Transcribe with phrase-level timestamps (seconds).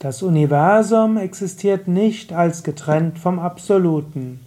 [0.00, 4.38] Das Universum existiert nicht als getrennt vom Absoluten.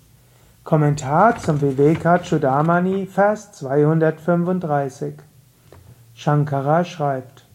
[0.64, 5.16] Kommentar zum Vivekachudamani, Vers 235.
[6.14, 7.45] Shankara schreibt,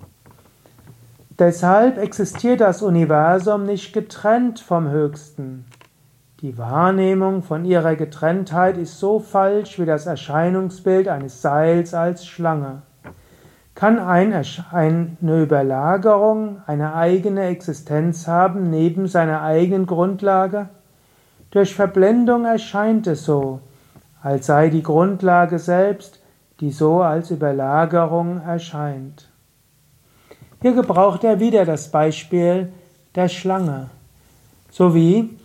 [1.38, 5.64] Deshalb existiert das Universum nicht getrennt vom Höchsten.
[6.42, 12.82] Die Wahrnehmung von ihrer Getrenntheit ist so falsch wie das Erscheinungsbild eines Seils als Schlange.
[13.76, 14.32] Kann ein,
[14.72, 20.70] eine Überlagerung eine eigene Existenz haben neben seiner eigenen Grundlage?
[21.50, 23.60] Durch Verblendung erscheint es so,
[24.22, 26.20] als sei die Grundlage selbst,
[26.60, 29.28] die so als Überlagerung erscheint.
[30.62, 32.72] Hier gebraucht er wieder das Beispiel
[33.14, 33.90] der Schlange.
[34.70, 35.36] So wie,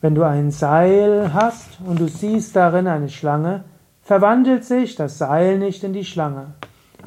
[0.00, 3.62] wenn du ein Seil hast und du siehst darin eine Schlange,
[4.02, 6.54] verwandelt sich das Seil nicht in die Schlange.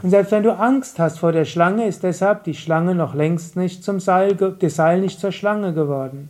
[0.02, 3.55] Und selbst wenn du Angst hast vor der Schlange, ist deshalb die Schlange noch längst
[3.55, 6.30] nicht zum Seil, das Seil nicht zur Schlange geworden.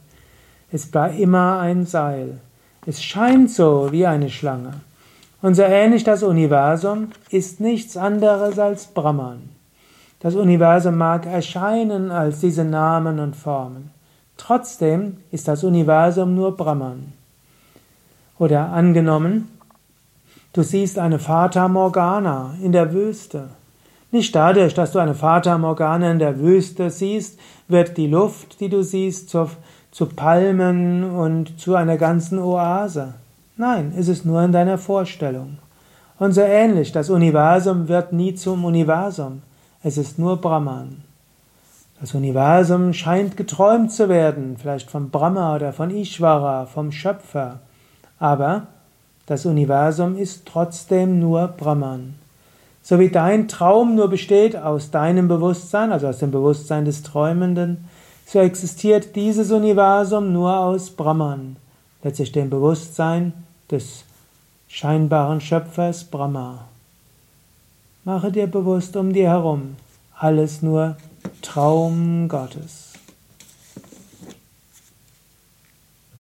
[0.72, 2.40] Es war immer ein Seil.
[2.86, 4.74] Es scheint so wie eine Schlange.
[5.42, 9.50] Und so ähnlich das Universum ist nichts anderes als Brahman.
[10.20, 13.92] Das Universum mag erscheinen als diese Namen und Formen.
[14.38, 17.14] Trotzdem ist das Universum nur Brahman.
[18.38, 19.50] Oder angenommen,
[20.56, 23.50] Du siehst eine Fata Morgana in der Wüste.
[24.10, 28.70] Nicht dadurch, dass du eine Fata Morgana in der Wüste siehst, wird die Luft, die
[28.70, 29.50] du siehst, zu,
[29.92, 33.16] zu Palmen und zu einer ganzen Oase.
[33.58, 35.58] Nein, es ist nur in deiner Vorstellung.
[36.20, 39.42] Und so ähnlich, das Universum wird nie zum Universum.
[39.84, 41.04] Es ist nur Brahman.
[42.00, 47.60] Das Universum scheint geträumt zu werden, vielleicht von Brahma oder von Ishvara, vom Schöpfer.
[48.20, 48.68] Aber
[49.26, 52.16] das Universum ist trotzdem nur Brahman.
[52.82, 57.86] So wie dein Traum nur besteht aus deinem Bewusstsein, also aus dem Bewusstsein des Träumenden,
[58.28, 61.56] so existiert dieses Universum nur aus Brahman,
[62.04, 63.34] letztlich dem Bewusstsein
[63.72, 64.04] des
[64.68, 66.66] scheinbaren Schöpfers Brahma.
[68.04, 69.78] Mache dir bewusst um dir herum,
[70.18, 70.96] alles nur
[71.42, 72.95] Traum Gottes.